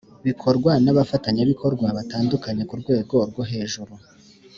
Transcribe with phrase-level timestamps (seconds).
[0.25, 3.93] bikorwa n abafatanyabikorwa batandukanye ku rwego rwo hajuru